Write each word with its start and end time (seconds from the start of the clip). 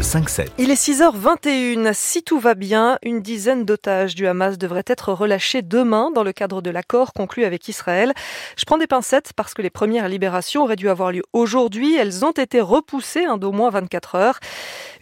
Le 0.00 0.04
5-7. 0.04 0.46
Il 0.56 0.70
est 0.70 0.82
6h21. 0.82 1.92
Si 1.92 2.22
tout 2.22 2.38
va 2.38 2.54
bien, 2.54 2.96
une 3.02 3.20
dizaine 3.20 3.66
d'otages 3.66 4.14
du 4.14 4.26
Hamas 4.26 4.56
devraient 4.56 4.82
être 4.86 5.12
relâchés 5.12 5.60
demain 5.60 6.10
dans 6.10 6.22
le 6.22 6.32
cadre 6.32 6.62
de 6.62 6.70
l'accord 6.70 7.12
conclu 7.12 7.44
avec 7.44 7.68
Israël. 7.68 8.14
Je 8.56 8.64
prends 8.64 8.78
des 8.78 8.86
pincettes 8.86 9.34
parce 9.36 9.52
que 9.52 9.60
les 9.60 9.68
premières 9.68 10.08
libérations 10.08 10.62
auraient 10.62 10.76
dû 10.76 10.88
avoir 10.88 11.12
lieu 11.12 11.22
aujourd'hui. 11.34 11.96
Elles 11.96 12.24
ont 12.24 12.30
été 12.30 12.62
repoussées 12.62 13.26
hein, 13.26 13.36
d'au 13.36 13.52
moins 13.52 13.68
24 13.68 14.14
heures. 14.14 14.38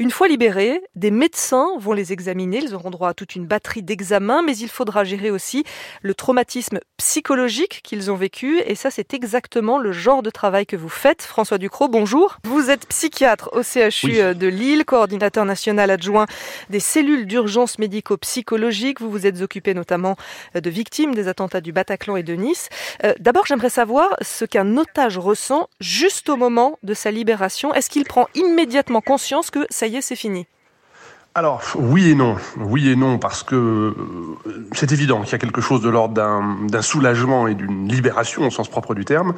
Une 0.00 0.10
fois 0.10 0.26
libérés, 0.26 0.80
des 0.96 1.12
médecins 1.12 1.68
vont 1.78 1.92
les 1.92 2.12
examiner. 2.12 2.58
Ils 2.64 2.74
auront 2.74 2.90
droit 2.90 3.10
à 3.10 3.14
toute 3.14 3.36
une 3.36 3.46
batterie 3.46 3.84
d'examens, 3.84 4.42
mais 4.42 4.56
il 4.56 4.68
faudra 4.68 5.04
gérer 5.04 5.30
aussi 5.30 5.62
le 6.02 6.12
traumatisme 6.14 6.80
psychologique 6.96 7.82
qu'ils 7.84 8.10
ont 8.10 8.16
vécu. 8.16 8.60
Et 8.66 8.74
ça, 8.74 8.90
c'est 8.90 9.14
exactement 9.14 9.78
le 9.78 9.92
genre 9.92 10.24
de 10.24 10.30
travail 10.30 10.66
que 10.66 10.74
vous 10.74 10.88
faites. 10.88 11.22
François 11.22 11.58
Ducrot, 11.58 11.86
bonjour. 11.86 12.38
Vous 12.42 12.68
êtes 12.70 12.88
psychiatre 12.88 13.48
au 13.52 13.62
CHU 13.62 14.06
Oui. 14.06 14.34
de 14.34 14.46
Lille, 14.48 14.84
coordinateur 14.88 15.44
national 15.44 15.90
adjoint 15.90 16.26
des 16.70 16.80
cellules 16.80 17.26
d'urgence 17.26 17.78
médico-psychologique. 17.78 19.00
Vous 19.00 19.10
vous 19.10 19.26
êtes 19.26 19.42
occupé 19.42 19.74
notamment 19.74 20.16
euh, 20.56 20.60
de 20.60 20.70
victimes 20.70 21.14
des 21.14 21.28
attentats 21.28 21.60
du 21.60 21.72
Bataclan 21.72 22.16
et 22.16 22.22
de 22.22 22.34
Nice. 22.34 22.70
Euh, 23.04 23.12
D'abord, 23.20 23.44
j'aimerais 23.46 23.70
savoir 23.70 24.16
ce 24.22 24.46
qu'un 24.46 24.76
otage 24.78 25.18
ressent 25.18 25.68
juste 25.80 26.30
au 26.30 26.36
moment 26.36 26.78
de 26.82 26.94
sa 26.94 27.10
libération. 27.10 27.74
Est-ce 27.74 27.90
qu'il 27.90 28.04
prend 28.04 28.28
immédiatement 28.34 29.02
conscience 29.02 29.50
que 29.50 29.66
ça 29.68 29.86
y 29.86 29.96
est, 29.96 30.00
c'est 30.00 30.16
fini? 30.16 30.46
Alors, 31.38 31.62
oui 31.76 32.10
et 32.10 32.14
non. 32.16 32.34
Oui 32.58 32.88
et 32.88 32.96
non, 32.96 33.16
parce 33.16 33.44
que 33.44 33.54
euh, 33.54 33.94
c'est 34.72 34.90
évident 34.90 35.22
qu'il 35.22 35.30
y 35.30 35.34
a 35.36 35.38
quelque 35.38 35.60
chose 35.60 35.80
de 35.80 35.88
l'ordre 35.88 36.12
d'un 36.12 36.82
soulagement 36.82 37.46
et 37.46 37.54
d'une 37.54 37.86
libération 37.86 38.44
au 38.44 38.50
sens 38.50 38.68
propre 38.68 38.92
du 38.92 39.04
terme. 39.04 39.34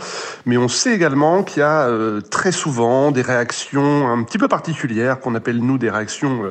Mais 0.47 0.57
on 0.57 0.67
sait 0.67 0.95
également 0.95 1.43
qu'il 1.43 1.61
y 1.61 1.63
a 1.63 1.83
euh, 1.83 2.23
très 2.23 2.53
souvent 2.53 3.11
des 3.11 3.21
réactions 3.21 4.11
un 4.11 4.23
petit 4.23 4.39
peu 4.39 4.49
particulières, 4.49 5.21
qu'on 5.21 5.35
appelle 5.35 5.59
nous 5.59 5.77
des 5.77 5.91
réactions 5.91 6.51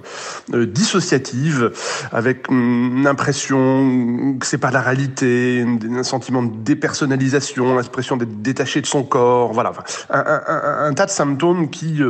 euh, 0.54 0.68
dissociatives, 0.68 1.72
avec 2.12 2.48
une 2.52 3.08
impression 3.08 4.38
que 4.40 4.46
c'est 4.46 4.60
pas 4.60 4.70
la 4.70 4.82
réalité, 4.82 5.66
un 5.90 6.04
sentiment 6.04 6.44
de 6.44 6.56
dépersonnalisation, 6.58 7.76
l'impression 7.76 8.18
d'être 8.18 8.44
détaché 8.44 8.82
de 8.82 8.86
son 8.86 9.02
corps, 9.02 9.54
voilà. 9.54 9.74
Un, 10.12 10.94
tas 10.94 11.08
de 11.08 11.10
symptômes 11.10 11.72
qui 11.72 12.02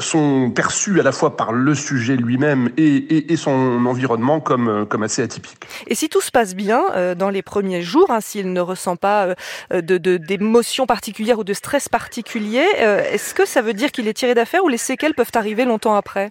sont 0.00 0.50
perçus 0.54 1.00
à 1.00 1.02
la 1.02 1.12
fois 1.12 1.38
par 1.38 1.52
le 1.52 1.74
sujet 1.74 2.16
lui-même 2.16 2.49
et, 2.76 2.96
et- 2.96 3.32
et 3.32 3.36
son 3.36 3.84
environnement 3.86 4.40
comme, 4.40 4.68
euh, 4.68 4.84
comme 4.84 5.02
assez 5.02 5.22
atypiques. 5.22 5.64
Et 5.86 5.94
si 5.94 6.08
tout 6.08 6.20
se 6.20 6.30
passe 6.30 6.54
bien 6.54 6.82
euh, 6.94 7.14
dans 7.14 7.30
les 7.30 7.42
premiers 7.42 7.82
jours, 7.82 8.10
hein, 8.10 8.20
s'il 8.20 8.52
ne 8.52 8.60
ressent 8.60 8.96
pas 8.96 9.34
euh, 9.72 9.80
de 9.82 9.98
de- 9.98 10.16
d'émotions 10.16 10.86
particulières 10.86 11.38
ou 11.38 11.44
de 11.44 11.52
stress 11.54 11.88
particulier, 11.88 12.64
euh, 12.80 13.02
est-ce 13.12 13.34
que 13.34 13.46
ça 13.46 13.62
veut 13.62 13.74
dire 13.74 13.90
qu'il 13.92 14.08
est 14.08 14.14
tiré 14.14 14.34
d'affaire 14.34 14.64
ou 14.64 14.68
les 14.68 14.76
séquelles 14.78 15.14
peuvent 15.14 15.30
arriver 15.34 15.64
longtemps 15.64 15.94
après? 15.94 16.30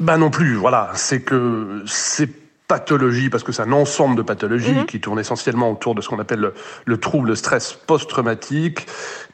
Bah 0.00 0.16
non 0.16 0.30
plus, 0.30 0.54
voilà, 0.54 0.90
c'est 0.94 1.20
que 1.22 1.82
ces 1.86 2.26
pathologies, 2.68 3.28
parce 3.30 3.42
que 3.44 3.52
c'est 3.52 3.62
un 3.62 3.72
ensemble 3.72 4.16
de 4.16 4.22
pathologies 4.22 4.72
Mhm. 4.74 4.86
qui 4.86 5.00
tournent 5.00 5.18
essentiellement 5.20 5.70
autour 5.70 5.94
de 5.94 6.00
ce 6.00 6.08
qu'on 6.08 6.18
appelle 6.18 6.40
le, 6.40 6.54
le 6.86 6.96
trouble 6.98 7.36
stress 7.36 7.72
post-traumatique, 7.86 8.86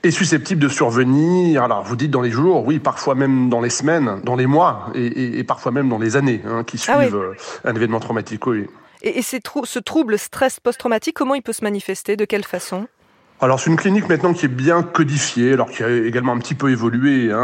est 0.03 0.11
susceptible 0.11 0.61
de 0.61 0.69
survenir, 0.69 1.63
alors 1.63 1.83
vous 1.85 1.97
dites 1.97 2.11
dans 2.11 2.23
les 2.23 2.31
jours, 2.31 2.67
oui, 2.67 2.79
parfois 2.79 3.15
même 3.15 3.49
dans 3.49 3.61
les 3.61 3.71
semaines, 3.71 4.21
dans 4.25 4.37
les 4.37 4.47
mois, 4.47 4.87
et, 4.95 5.07
et- 5.07 5.39
et 5.39 5.45
parfois 5.45 5.71
même 5.73 5.89
dans 5.89 5.99
les 5.99 6.17
années 6.17 6.43
hein, 6.47 6.65
qui 6.65 6.79
suivent 6.79 6.95
Ah 6.97 6.99
oui. 6.99 7.13
euh, 7.13 7.35
un 7.65 7.75
événement 7.75 8.01
traumatique, 8.01 8.47
oui. 8.47 8.67
Et, 9.03 9.19
et 9.19 9.23
ces 9.23 9.41
trou- 9.41 9.65
ce 9.65 9.79
trouble 9.79 10.19
stress 10.19 10.59
post-traumatique, 10.61 11.15
comment 11.17 11.35
il 11.35 11.43
peut 11.43 11.53
se 11.55 11.65
manifester? 11.65 12.17
De 12.17 12.25
quelle 12.25 12.45
façon? 12.45 12.87
Alors 13.43 13.59
c'est 13.59 13.71
une 13.71 13.77
clinique 13.77 14.07
maintenant 14.09 14.35
qui 14.35 14.45
est 14.45 14.49
bien 14.49 14.83
codifiée, 14.83 15.55
alors 15.55 15.71
qui 15.71 15.83
a 15.83 15.89
également 15.89 16.33
un 16.33 16.39
petit 16.39 16.55
peu 16.55 16.71
évolué 16.71 17.33
hein, 17.33 17.39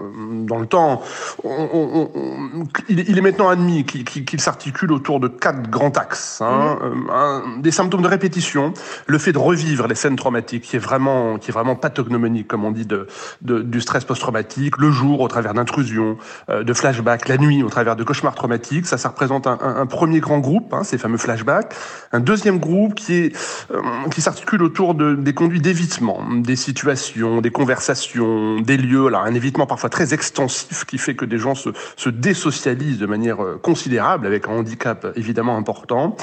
euh, 0.00 0.44
dans 0.46 0.56
le 0.58 0.64
temps. 0.66 1.02
On- 1.44 1.68
on- 1.72 2.10
on- 2.14 2.64
il, 2.88 3.18
est- 3.18 3.20
maintenant 3.20 3.50
admis 3.50 3.84
qu'il 3.84 4.40
s'articule 4.40 4.90
autour 4.90 5.20
de 5.20 5.28
quatre 5.28 5.68
grands 5.68 5.90
axes. 5.90 6.40
Hein. 6.40 6.78
Euh, 6.82 6.94
un- 7.12 7.58
des 7.60 7.70
symptômes 7.70 8.00
de 8.00 8.08
répétition, 8.08 8.72
le 9.06 9.18
fait 9.18 9.32
de 9.32 9.38
revivre 9.38 9.86
les 9.86 9.94
scènes 9.94 10.16
traumatiques, 10.16 10.62
qui 10.62 10.76
est 10.76 10.78
vraiment, 10.78 11.36
qui 11.36 11.50
est 11.50 11.52
vraiment 11.52 11.76
pathognomonique, 11.76 12.48
comme 12.48 12.64
on 12.64 12.70
dit, 12.70 12.86
de, 12.86 13.06
de- 13.42 13.60
du 13.60 13.82
stress 13.82 14.04
post-traumatique, 14.06 14.78
le 14.78 14.90
jour 14.90 15.20
au 15.20 15.28
travers 15.28 15.52
d'intrusions, 15.52 16.16
euh, 16.48 16.64
de 16.64 16.72
flashbacks, 16.72 17.28
la 17.28 17.36
nuit 17.36 17.62
au 17.62 17.68
travers 17.68 17.96
de 17.96 18.02
cauchemars 18.04 18.34
traumatiques. 18.34 18.86
Ça, 18.86 18.96
ça 18.96 19.10
représente 19.10 19.46
un, 19.46 19.58
un- 19.60 19.76
un 19.76 19.86
premier 19.86 20.20
grand 20.20 20.38
groupe, 20.38 20.72
hein, 20.72 20.84
ces 20.84 20.96
fameux 20.96 21.18
flashbacks. 21.18 21.74
Un 22.12 22.20
deuxième 22.20 22.58
groupe 22.58 22.94
qui 22.94 23.12
est 23.14 23.36
euh, 23.72 23.80
qui 24.10 24.22
s'articule 24.22 24.62
autour 24.62 24.94
de, 24.94 25.17
des 25.22 25.34
conduits 25.34 25.60
d'évitement, 25.60 26.22
des 26.30 26.56
situations, 26.56 27.40
des 27.40 27.50
conversations, 27.50 28.60
des 28.60 28.76
lieux. 28.76 29.06
Alors 29.06 29.22
un 29.22 29.34
évitement 29.34 29.66
parfois 29.66 29.90
très 29.90 30.14
extensif 30.14 30.84
qui 30.84 30.98
fait 30.98 31.14
que 31.14 31.24
des 31.24 31.38
gens 31.38 31.54
se, 31.54 31.70
se 31.96 32.08
désocialisent 32.08 32.98
de 32.98 33.06
manière 33.06 33.42
euh, 33.42 33.58
considérable, 33.62 34.26
avec 34.26 34.48
un 34.48 34.52
handicap 34.52 35.06
évidemment 35.16 35.56
important. 35.56 36.16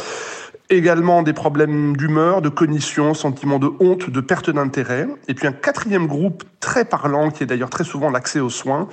Également 0.70 1.22
des 1.22 1.34
problèmes 1.34 1.96
d'humeur, 1.96 2.42
de 2.42 2.50
cognition, 2.50 3.14
sentiment 3.14 3.60
de 3.60 3.70
honte, 3.80 4.10
de 4.10 4.20
perte 4.22 4.50
d'intérêt. 4.50 5.08
Et 5.28 5.34
puis 5.36 5.48
un 5.48 5.52
quatrième 5.52 6.08
groupe 6.08 6.44
très 6.60 6.86
parlant, 6.86 7.30
qui 7.30 7.44
est 7.44 7.46
d'ailleurs 7.46 7.70
très 7.70 7.84
souvent 7.84 8.10
l'accès 8.10 8.40
aux 8.40 8.50
soins, 8.50 8.88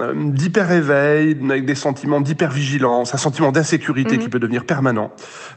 euh, 0.00 0.14
d'hyper-éveil, 0.16 1.36
avec 1.50 1.66
des 1.66 1.74
sentiments 1.74 2.20
d'hyper-vigilance, 2.22 3.14
un 3.14 3.18
sentiment 3.18 3.52
d'insécurité 3.52 4.16
Mhm. 4.16 4.22
qui 4.22 4.28
peut 4.30 4.38
devenir 4.38 4.64
permanent, 4.64 5.10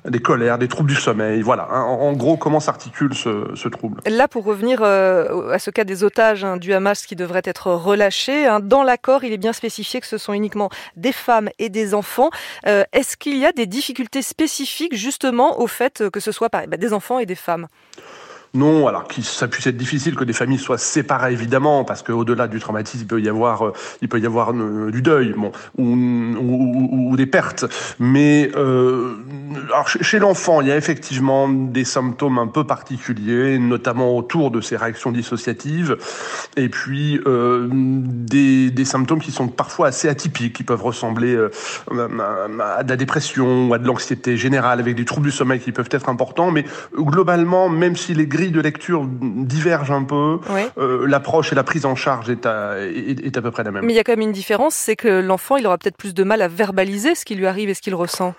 des 0.05 0.19
colères, 0.19 0.57
des 0.57 0.67
troubles 0.67 0.89
du 0.89 0.95
sommeil. 0.95 1.41
Voilà, 1.41 1.67
hein. 1.71 1.83
en, 1.83 1.99
en 2.07 2.13
gros, 2.13 2.35
comment 2.35 2.59
s'articule 2.59 3.13
ce, 3.13 3.51
ce 3.55 3.69
trouble. 3.69 4.01
Là, 4.07 4.27
pour 4.27 4.43
revenir 4.43 4.79
euh, 4.81 5.51
à 5.51 5.59
ce 5.59 5.69
cas 5.71 5.85
des 5.85 6.03
otages 6.03 6.43
hein, 6.43 6.57
du 6.57 6.73
Hamas 6.73 7.05
qui 7.05 7.15
devraient 7.15 7.41
être 7.45 7.71
relâchés, 7.71 8.45
hein, 8.45 8.59
dans 8.59 8.83
l'accord, 8.83 9.23
il 9.23 9.31
est 9.31 9.37
bien 9.37 9.53
spécifié 9.53 10.01
que 10.01 10.07
ce 10.07 10.17
sont 10.17 10.33
uniquement 10.33 10.69
des 10.97 11.13
femmes 11.13 11.49
et 11.59 11.69
des 11.69 11.93
enfants. 11.93 12.29
Euh, 12.67 12.83
Est-ce 12.91 13.15
qu'il 13.15 13.37
y 13.37 13.45
a 13.45 13.51
des 13.53 13.67
difficultés 13.67 14.21
spécifiques 14.21 14.95
justement 14.95 15.44
au 15.53 15.67
fait 15.67 16.09
que 16.09 16.19
ce 16.19 16.31
soit 16.31 16.49
bah, 16.49 16.65
des 16.67 16.93
enfants 16.93 17.19
et 17.19 17.25
des 17.25 17.35
femmes 17.35 17.67
Non, 18.55 18.87
alors 18.87 19.07
qu'il 19.07 19.25
ça 19.25 19.49
puisse 19.49 19.67
être 19.67 19.75
difficile 19.75 20.15
que 20.15 20.23
des 20.23 20.33
familles 20.33 20.59
soient 20.59 20.77
séparées 20.77 21.33
évidemment, 21.33 21.83
parce 21.83 22.03
qu'au-delà 22.03 22.47
du 22.47 22.59
traumatisme, 22.59 23.03
il 23.03 23.07
peut 23.07 23.21
y 23.21 23.27
avoir, 23.27 23.67
euh, 23.67 23.73
il 24.01 24.07
peut 24.07 24.19
y 24.19 24.25
avoir 24.25 24.53
euh, 24.53 24.91
du 24.91 25.01
deuil, 25.01 25.35
ou, 25.77 27.15
des 27.17 27.25
pertes. 27.25 27.65
Mais 27.99 28.51
euh, 28.55 29.15
alors 29.65 29.87
chez, 29.87 30.19
l'enfant, 30.19 30.61
il 30.61 30.67
y 30.67 30.71
a 30.71 30.77
effectivement 30.77 31.49
des 31.49 31.83
symptômes 31.83 32.39
un 32.39 32.47
peu 32.47 32.63
particuliers, 32.63 33.59
notamment 33.59 34.15
autour 34.15 34.51
de 34.51 34.61
ces 34.61 34.77
réactions 34.77 35.11
dissociatives, 35.11 35.97
et 36.55 36.69
puis 36.69 37.19
des, 37.25 38.71
des 38.71 38.85
symptômes 38.85 39.19
qui 39.19 39.31
sont 39.31 39.47
parfois 39.47 39.87
assez 39.87 40.07
atypiques, 40.07 40.53
qui 40.53 40.63
peuvent 40.63 40.83
ressembler 40.83 41.37
à 41.91 42.83
de 42.83 42.89
la 42.89 42.97
dépression 42.97 43.69
ou 43.69 43.73
à 43.73 43.79
de 43.79 43.87
l'anxiété 43.87 44.37
générale, 44.37 44.79
avec 44.79 44.95
des 44.95 45.05
troubles 45.05 45.27
du 45.27 45.31
sommeil 45.31 45.59
qui 45.59 45.71
peuvent 45.71 45.89
être 45.91 46.09
importants, 46.09 46.51
mais 46.51 46.65
globalement, 46.97 47.69
même 47.69 47.95
si 47.95 48.13
les 48.13 48.27
grilles 48.27 48.44
de 48.51 48.61
lecture 48.61 49.05
divergent 49.05 49.91
un 49.91 50.03
peu, 50.03 50.39
euh, 50.77 51.05
l'approche 51.07 51.51
et 51.51 51.55
la 51.55 51.63
prise 51.63 51.85
en 51.85 51.95
charge 51.95 52.29
est 52.29 52.45
à, 52.45 52.79
est, 52.79 53.25
est 53.25 53.37
à 53.37 53.41
peu 53.41 53.51
près 53.51 53.63
la 53.63 53.71
même. 53.71 53.85
Mais 53.85 53.93
il 53.93 53.95
y 53.95 53.99
a 53.99 54.03
quand 54.03 54.13
même 54.13 54.21
une 54.21 54.31
différence, 54.31 54.75
c'est 54.75 54.95
que 54.95 55.07
l'enfant, 55.07 55.57
il 55.57 55.67
aura 55.67 55.77
peut-être 55.77 55.97
plus 55.97 56.13
de 56.13 56.23
mal 56.23 56.41
à 56.41 56.47
verbaliser 56.47 57.15
ce 57.15 57.25
qui 57.25 57.35
lui 57.35 57.47
arrive 57.47 57.69
et 57.69 57.73
ce 57.73 57.81
qu'il 57.81 57.95
ressent. 57.95 58.33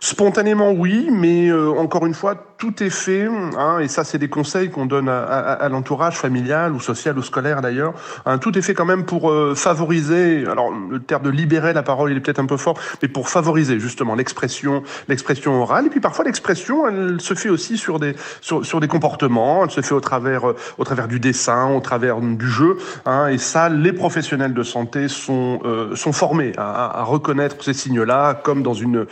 Spontanément, 0.00 0.70
oui, 0.70 1.08
mais 1.10 1.48
euh, 1.48 1.70
encore 1.70 2.06
une 2.06 2.14
fois, 2.14 2.36
tout 2.56 2.84
est 2.84 2.90
fait, 2.90 3.26
hein, 3.56 3.80
et 3.80 3.88
ça, 3.88 4.04
c'est 4.04 4.18
des 4.18 4.28
conseils 4.28 4.70
qu'on 4.70 4.86
donne 4.86 5.08
à, 5.08 5.22
à- 5.24 5.52
à 5.54 5.68
l'entourage 5.68 6.16
familial 6.16 6.72
ou 6.72 6.78
social 6.80 7.18
ou 7.18 7.22
scolaire 7.22 7.60
d'ailleurs. 7.62 7.94
hein, 8.24 8.38
tout 8.38 8.56
est 8.56 8.62
fait 8.62 8.74
quand 8.74 8.84
même 8.84 9.04
pour 9.04 9.28
euh, 9.30 9.54
favoriser. 9.56 10.44
Alors, 10.46 10.70
le 10.70 11.00
terme 11.00 11.24
de 11.24 11.30
libérer 11.30 11.72
la 11.72 11.82
parole, 11.82 12.12
il 12.12 12.16
est 12.16 12.20
peut-être 12.20 12.38
un 12.38 12.46
peu 12.46 12.56
fort, 12.56 12.78
mais 13.02 13.08
pour 13.08 13.28
favoriser 13.28 13.80
justement 13.80 14.14
l'expression, 14.14 14.84
l'expression 15.08 15.60
orale. 15.60 15.86
Et 15.86 15.90
puis 15.90 16.00
parfois, 16.00 16.24
l'expression, 16.24 16.86
elle 16.88 17.20
se 17.20 17.34
fait 17.34 17.48
aussi 17.48 17.76
sur 17.76 17.98
des 17.98 18.14
sur, 18.40 18.64
sur 18.64 18.78
des 18.78 18.88
comportements. 18.88 19.64
Elle 19.64 19.70
se 19.72 19.80
fait 19.80 19.94
au 19.94 20.00
travers 20.00 20.48
euh, 20.50 20.56
au 20.78 20.84
travers 20.84 21.08
du 21.08 21.18
dessin, 21.18 21.72
au 21.74 21.80
travers 21.80 22.20
du 22.20 22.48
jeu. 22.48 22.76
Hein, 23.04 23.28
et 23.28 23.38
ça, 23.38 23.68
les 23.68 23.92
professionnels 23.92 24.54
de 24.54 24.62
santé 24.62 25.08
sont 25.08 25.58
euh, 25.64 25.96
sont 25.96 26.12
formés 26.12 26.52
à, 26.56 27.00
à- 27.00 27.02
reconnaître 27.02 27.64
ces 27.64 27.72
signes-là, 27.74 28.34
comme 28.34 28.62
dans 28.62 28.74
une 28.74 29.06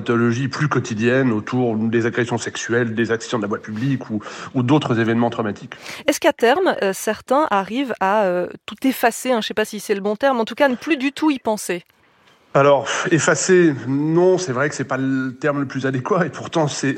plus 0.00 0.68
quotidienne 0.68 1.32
autour 1.32 1.76
des 1.76 2.06
agressions 2.06 2.38
sexuelles, 2.38 2.94
des 2.94 3.10
accidents 3.12 3.38
de 3.38 3.42
la 3.42 3.48
voie 3.48 3.58
publique 3.58 4.10
ou, 4.10 4.20
ou 4.54 4.62
d'autres 4.62 4.98
événements 4.98 5.30
traumatiques. 5.30 5.74
Est-ce 6.06 6.20
qu'à 6.20 6.32
terme, 6.32 6.74
euh, 6.82 6.92
certains 6.92 7.46
arrivent 7.50 7.94
à 8.00 8.24
euh, 8.24 8.48
tout 8.66 8.86
effacer 8.86 9.30
hein, 9.30 9.40
Je 9.40 9.46
ne 9.46 9.48
sais 9.48 9.54
pas 9.54 9.64
si 9.64 9.80
c'est 9.80 9.94
le 9.94 10.00
bon 10.00 10.16
terme, 10.16 10.40
en 10.40 10.44
tout 10.44 10.54
cas, 10.54 10.68
ne 10.68 10.76
plus 10.76 10.96
du 10.96 11.12
tout 11.12 11.30
y 11.30 11.38
penser? 11.38 11.84
Alors, 12.56 12.86
effacer, 13.10 13.74
non, 13.86 14.38
c'est 14.38 14.52
vrai 14.52 14.70
que 14.70 14.74
c'est 14.74 14.84
pas 14.84 14.96
le 14.96 15.34
terme 15.34 15.60
le 15.60 15.66
plus 15.66 15.84
adéquat, 15.84 16.24
et 16.24 16.30
pourtant 16.30 16.68
c'est 16.68 16.96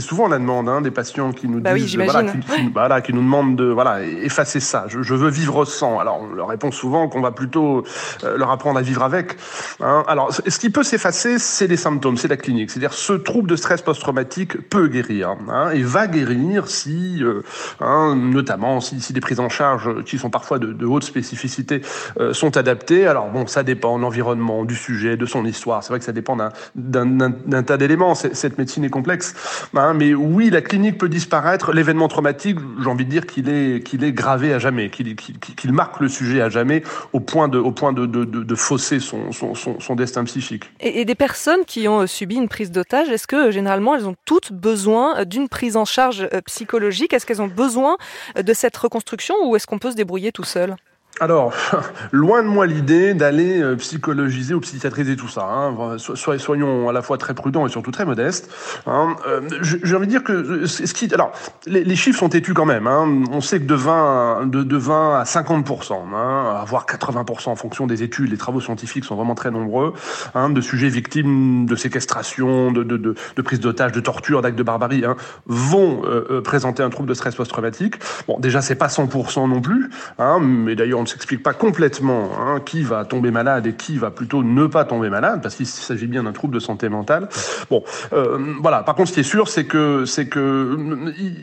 souvent 0.00 0.26
la 0.26 0.38
demande 0.38 0.68
hein, 0.68 0.80
des 0.80 0.90
patients 0.90 1.32
qui 1.32 1.46
nous 1.46 1.60
bah 1.60 1.74
disent, 1.74 1.96
oui, 1.96 2.04
voilà, 2.04 2.28
qui, 2.28 2.40
qui, 2.40 2.70
voilà, 2.72 3.00
qui 3.00 3.12
nous 3.12 3.22
demandent 3.22 3.54
de 3.54 3.66
voilà 3.66 4.02
effacer 4.02 4.58
ça. 4.58 4.86
Je, 4.88 5.02
je, 5.02 5.14
veux 5.14 5.30
vivre 5.30 5.64
sans. 5.64 6.00
Alors, 6.00 6.20
on 6.22 6.34
leur 6.34 6.48
répond 6.48 6.72
souvent 6.72 7.08
qu'on 7.08 7.20
va 7.20 7.30
plutôt 7.30 7.84
euh, 8.24 8.36
leur 8.36 8.50
apprendre 8.50 8.78
à 8.78 8.82
vivre 8.82 9.04
avec. 9.04 9.36
Hein. 9.80 10.02
Alors, 10.08 10.32
ce 10.32 10.58
qui 10.58 10.70
peut 10.70 10.82
s'effacer, 10.82 11.38
c'est 11.38 11.68
les 11.68 11.76
symptômes, 11.76 12.16
c'est 12.16 12.28
la 12.28 12.36
clinique. 12.36 12.70
C'est-à-dire, 12.70 12.92
ce 12.92 13.12
trouble 13.12 13.48
de 13.48 13.54
stress 13.54 13.82
post-traumatique 13.82 14.68
peut 14.68 14.88
guérir 14.88 15.36
hein, 15.48 15.70
et 15.70 15.82
va 15.82 16.08
guérir 16.08 16.68
si, 16.68 17.22
euh, 17.22 17.42
hein, 17.80 18.16
notamment, 18.16 18.80
si, 18.80 19.00
si, 19.00 19.12
des 19.12 19.20
prises 19.20 19.40
en 19.40 19.48
charge 19.48 20.02
qui 20.04 20.18
sont 20.18 20.30
parfois 20.30 20.58
de, 20.58 20.72
de 20.72 20.86
haute 20.86 21.04
spécificité 21.04 21.82
euh, 22.18 22.32
sont 22.32 22.56
adaptées. 22.56 23.06
Alors 23.06 23.28
bon, 23.28 23.46
ça 23.46 23.62
dépend 23.62 23.96
de 23.96 24.02
l'environnement, 24.02 24.64
du 24.64 24.74
sujet, 24.88 25.18
de 25.18 25.26
son 25.26 25.44
histoire. 25.44 25.82
C'est 25.82 25.90
vrai 25.90 25.98
que 25.98 26.04
ça 26.04 26.12
dépend 26.12 26.36
d'un 26.74 27.62
tas 27.62 27.76
d'éléments. 27.76 28.14
Cette 28.14 28.56
médecine 28.56 28.84
est 28.84 28.90
complexe. 28.90 29.34
Hein, 29.74 29.92
mais 29.94 30.14
oui, 30.14 30.48
la 30.50 30.62
clinique 30.62 30.96
peut 30.96 31.10
disparaître. 31.10 31.72
L'événement 31.72 32.08
traumatique, 32.08 32.58
j'ai 32.80 32.88
envie 32.88 33.04
de 33.04 33.10
dire 33.10 33.26
qu'il 33.26 33.48
est, 33.48 34.12
gravé 34.12 34.54
à 34.54 34.58
jamais, 34.58 34.88
qu'il 34.88 35.14
qu 35.14 35.68
marque 35.68 36.00
le 36.00 36.08
sujet 36.08 36.40
à 36.40 36.48
jamais 36.48 36.82
au 37.12 37.20
point 37.20 37.48
de, 37.48 38.54
fausser 38.54 38.98
son, 39.00 39.94
destin 39.94 40.24
psychique. 40.24 40.64
Et, 40.80 41.04
des 41.04 41.14
personnes 41.14 41.64
qui 41.66 41.86
ont 41.86 42.06
subi 42.06 42.36
une 42.36 42.48
prise 42.48 42.70
d'otage, 42.70 43.08
est-ce 43.10 43.26
que 43.26 43.50
généralement 43.50 43.94
elles 43.94 44.06
ont 44.06 44.16
toutes 44.24 44.52
besoin 44.52 45.24
d'une 45.24 45.48
prise 45.48 45.76
en 45.76 45.84
charge 45.84 46.28
euh, 46.32 46.40
psychologique? 46.46 47.12
Est-ce 47.12 47.26
qu'elles 47.26 47.42
ont 47.42 47.48
besoin 47.48 47.96
de 48.36 48.52
cette 48.52 48.76
reconstruction 48.76 49.34
ou 49.44 49.56
est-ce 49.56 49.66
qu'on 49.66 49.78
peut 49.78 49.90
se 49.90 49.96
débrouiller 49.96 50.32
tout 50.32 50.44
seul? 50.44 50.76
Alors, 51.20 51.52
loin 52.12 52.42
de 52.42 52.48
moi 52.48 52.66
l'idée 52.66 53.14
d'aller 53.14 53.60
euh, 53.60 53.76
psychologiser 53.76 54.54
ou 54.54 54.60
psychiatriser 54.60 55.16
tout 55.16 55.28
ça. 55.28 55.44
Hein. 55.44 55.96
So 55.98 56.16
soyons 56.38 56.88
à 56.88 56.92
la 56.92 57.02
fois 57.02 57.18
très 57.18 57.34
prudents 57.34 57.66
et 57.66 57.70
surtout 57.70 57.90
très 57.90 58.04
modestes. 58.04 58.50
Hein. 58.86 59.16
Euh, 59.26 59.40
J'ai 59.62 59.96
envie 59.96 60.06
de 60.06 60.10
dire 60.10 60.22
que 60.22 60.32
euh, 60.32 60.66
ce 60.66 60.92
qui, 60.92 61.12
alors, 61.12 61.32
les, 61.66 61.96
chiffres 61.96 62.18
sont 62.18 62.28
têtus 62.28 62.54
quand 62.54 62.66
même. 62.66 62.86
Hein. 62.86 63.24
On 63.32 63.40
sait 63.40 63.58
que 63.58 63.64
de 63.64 63.74
20, 63.74 64.46
de, 64.46 64.62
de 64.62 64.76
20 64.76 65.18
à 65.18 65.24
50% 65.24 65.94
hein, 66.14 66.64
voire 66.66 66.86
80% 66.86 67.48
en 67.48 67.56
fonction 67.56 67.86
des 67.86 68.02
études, 68.02 68.30
les 68.30 68.36
travaux 68.36 68.60
scientifiques 68.60 69.04
sont 69.04 69.16
vraiment 69.16 69.34
très 69.34 69.50
nombreux, 69.50 69.94
hein, 70.34 70.50
de 70.50 70.60
sujets 70.60 70.88
victimes 70.88 71.66
de 71.66 71.76
séquestration, 71.76 72.70
de, 72.70 72.82
de, 72.82 73.42
prise 73.42 73.60
d'otage, 73.60 73.92
de 73.92 74.00
torture, 74.00 74.42
d'actes 74.42 74.58
de 74.58 74.62
barbarie, 74.62 75.04
hein, 75.04 75.16
vont 75.46 76.02
présenter 76.44 76.82
un 76.82 76.90
trouble 76.90 77.08
de 77.08 77.14
stress 77.14 77.34
post-traumatique. 77.34 77.96
Bon, 78.26 78.38
déjà 78.38 78.62
c'est 78.62 78.74
pas 78.74 78.88
100 78.88 79.08
non 79.48 79.60
plus, 79.60 79.90
hein, 80.18 80.38
mais 80.40 80.74
d'ailleurs 80.74 81.00
ne 81.08 81.12
s'explique 81.12 81.42
pas 81.42 81.54
complètement 81.54 82.30
hein, 82.38 82.60
qui 82.64 82.82
va 82.82 83.04
tomber 83.04 83.30
malade 83.30 83.66
et 83.66 83.72
qui 83.74 83.96
va 83.98 84.10
plutôt 84.10 84.42
ne 84.42 84.66
pas 84.66 84.84
tomber 84.84 85.10
malade, 85.10 85.40
parce 85.42 85.56
qu'il 85.56 85.66
s'agit 85.66 86.06
bien 86.06 86.24
d'un 86.24 86.32
trouble 86.32 86.54
de 86.54 86.60
santé 86.60 86.88
mentale. 86.88 87.28
Bon, 87.70 87.82
euh, 88.12 88.38
voilà. 88.60 88.82
Par 88.82 88.94
contre, 88.94 89.08
ce 89.08 89.14
qui 89.14 89.20
est 89.20 89.24
sûr, 89.24 89.48
c'est 89.48 89.64
que 89.64 90.04
c'est 90.04 90.28
que 90.28 90.78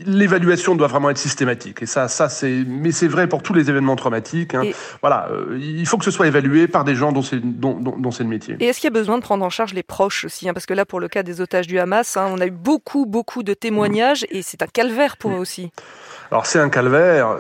l'évaluation 0.06 0.76
doit 0.76 0.88
vraiment 0.88 1.10
être 1.10 1.18
systématique. 1.18 1.82
Et 1.82 1.86
ça, 1.86 2.08
ça 2.08 2.30
c'est, 2.30 2.64
mais 2.68 2.92
c'est 2.92 3.08
vrai 3.08 3.28
pour 3.28 3.44
tous 3.44 3.54
les 3.54 3.70
événements 3.70 3.96
traumatiques. 3.96 4.56
Hein. 4.56 4.64
Et... 4.64 4.76
Voilà, 5.02 5.28
euh, 5.32 5.58
il 5.60 5.86
faut 5.88 5.98
que 5.98 6.06
ce 6.06 6.12
soit 6.12 6.28
évalué 6.28 6.68
par 6.68 6.84
des 6.84 6.96
gens 6.96 7.12
dont 7.12 7.22
c'est 7.22 7.40
dont, 7.40 7.74
dont, 7.80 7.96
dont 7.98 8.12
c'est 8.12 8.24
le 8.24 8.30
métier. 8.30 8.56
Et 8.60 8.66
est-ce 8.66 8.80
qu'il 8.80 8.88
y 8.88 8.94
a 8.94 9.00
besoin 9.00 9.18
de 9.18 9.24
prendre 9.24 9.44
en 9.44 9.50
charge 9.50 9.74
les 9.74 9.84
proches 9.84 10.26
aussi 10.26 10.48
hein, 10.48 10.54
Parce 10.54 10.66
que 10.66 10.74
là, 10.74 10.86
pour 10.86 11.00
le 11.00 11.08
cas 11.08 11.24
des 11.24 11.42
otages 11.42 11.68
du 11.68 11.80
Hamas, 11.80 12.18
on 12.18 12.40
a 12.40 12.46
eu 12.46 12.52
beaucoup 12.52 13.06
beaucoup 13.06 13.44
de 13.44 13.54
témoignages 13.54 14.24
mmh. 14.24 14.38
et 14.38 14.42
c'est 14.42 14.62
un 14.62 14.68
calvaire 14.68 15.18
pour 15.18 15.32
eux 15.32 15.40
aussi. 15.40 15.72
Alors 16.32 16.46
c'est 16.46 16.60
un 16.60 16.70
calvaire. 16.70 17.38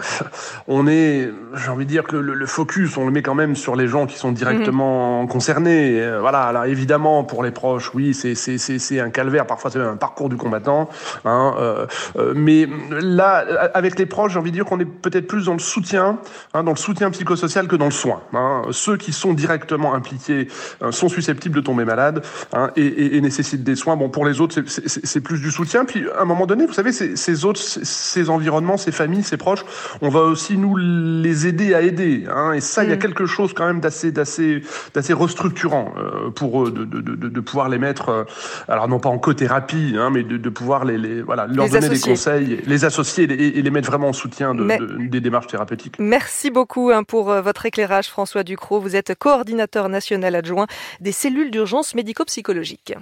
On 0.67 0.87
est, 0.87 1.29
j'ai 1.55 1.69
envie 1.69 1.85
de 1.85 1.89
dire 1.89 2.03
que 2.03 2.14
le, 2.21 2.33
le, 2.33 2.45
focus, 2.45 2.97
on 2.97 3.05
le 3.05 3.11
met 3.11 3.21
quand 3.21 3.35
même 3.35 3.55
sur 3.55 3.75
les 3.75 3.87
gens 3.87 4.05
qui 4.05 4.17
sont 4.17 4.31
directement 4.31 5.23
mmh. 5.23 5.27
concernés. 5.27 6.01
Euh, 6.01 6.19
voilà. 6.19 6.43
Alors 6.43 6.65
évidemment, 6.65 7.23
pour 7.23 7.43
les 7.43 7.51
proches, 7.51 7.91
oui, 7.93 8.13
c'est 8.13 8.35
c'est 8.35 8.57
c'est 8.57 8.99
un 8.99 9.09
calvaire. 9.09 9.45
Parfois, 9.47 9.71
c'est 9.71 9.79
même 9.79 9.89
un 9.89 9.97
parcours 9.97 10.29
du 10.29 10.37
combattant. 10.37 10.89
Hein, 11.25 11.55
euh, 11.59 11.85
euh, 12.17 12.33
mais 12.35 12.67
là, 12.89 13.45
avec 13.73 13.97
les 13.97 14.05
proches, 14.05 14.33
j'ai 14.33 14.39
envie 14.39 14.51
de 14.51 14.55
dire 14.55 14.65
qu'on 14.65 14.79
est 14.79 14.85
peut-être 14.85 15.27
plus 15.27 15.45
dans 15.45 15.53
le 15.53 15.59
soutien, 15.59 16.19
hein, 16.53 16.63
dans 16.63 16.71
le 16.71 16.77
soutien 16.77 17.09
psychosocial 17.11 17.67
que 17.67 17.75
dans 17.75 17.85
le 17.85 17.91
soin. 17.91 18.21
Hein. 18.33 18.63
Ceux 18.71 18.97
qui 18.97 19.13
sont 19.13 19.33
directement 19.33 19.93
impliqués 19.93 20.47
euh, 20.81 20.91
sont 20.91 21.09
susceptibles 21.09 21.55
de 21.55 21.61
tomber 21.61 21.85
malades 21.85 22.23
hein, 22.53 22.71
et, 22.75 22.85
et, 22.85 23.17
et, 23.17 23.21
nécessitent 23.21 23.63
des 23.63 23.75
soins. 23.75 23.95
Bon, 23.95 24.09
pour 24.09 24.25
les 24.25 24.41
autres, 24.41 24.55
c'est 24.65 25.21
plus 25.21 25.41
du 25.41 25.51
soutien. 25.51 25.85
Puis 25.85 26.05
à 26.17 26.21
un 26.21 26.25
moment 26.25 26.45
donné, 26.45 26.65
vous 26.65 26.73
savez, 26.73 26.91
ces, 26.91 27.15
ces 27.15 27.45
autres, 27.45 27.59
ces 27.61 28.29
environnements 28.29 28.75
ses 28.77 28.91
familles, 28.91 29.23
ses 29.23 29.37
proches, 29.37 29.65
on 30.01 30.09
va 30.09 30.21
aussi 30.21 30.57
nous 30.57 30.75
les 30.75 31.47
aider 31.47 31.73
à 31.73 31.81
aider. 31.81 32.04
Hein, 32.29 32.53
et 32.53 32.61
ça, 32.61 32.83
il 32.83 32.89
y 32.89 32.93
a 32.93 32.97
quelque 32.97 33.25
chose 33.25 33.53
quand 33.53 33.65
même 33.65 33.79
d'assez, 33.79 34.11
d'assez, 34.11 34.61
d'assez 34.93 35.13
restructurant 35.13 35.93
euh, 35.97 36.29
pour 36.29 36.63
eux, 36.63 36.71
de, 36.71 36.85
de, 36.85 37.01
de, 37.01 37.15
de, 37.15 37.39
pouvoir 37.39 37.69
les 37.69 37.77
mettre, 37.77 38.09
euh, 38.09 38.23
alors 38.67 38.87
non 38.87 38.99
pas 38.99 39.09
en 39.09 39.17
co-thérapie, 39.17 39.95
hein, 39.97 40.09
mais 40.11 40.23
de, 40.23 40.49
pouvoir 40.49 40.85
les, 40.85 40.97
les 40.97 41.21
voilà, 41.21 41.47
leur 41.47 41.65
les 41.65 41.71
donner 41.71 41.85
associer. 41.87 42.03
des 42.03 42.09
conseils, 42.11 42.61
les 42.65 42.85
associer 42.85 43.23
et 43.25 43.27
les, 43.27 43.47
et 43.47 43.61
les 43.61 43.71
mettre 43.71 43.89
vraiment 43.89 44.09
en 44.09 44.13
soutien 44.13 44.53
mais... 44.53 44.79
des 44.99 45.21
démarches 45.21 45.47
thérapeutiques. 45.47 45.97
Merci 45.99 46.51
beaucoup 46.51 46.91
hein, 46.91 47.03
pour 47.03 47.31
euh, 47.31 47.41
votre 47.41 47.65
éclairage, 47.65 48.07
François 48.07 48.43
Ducrot. 48.43 48.79
Vous 48.79 48.95
êtes 48.95 49.15
coordinateur 49.15 49.89
national 49.89 50.35
adjoint 50.35 50.67
des 51.01 51.11
cellules 51.11 51.51
d'urgence 51.51 51.95
médico-psychologique. 51.95 52.93